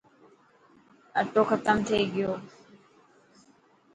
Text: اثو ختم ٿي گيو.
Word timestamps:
اثو 1.21 1.41
ختم 1.49 1.77
ٿي 1.87 1.99
گيو. 2.13 2.31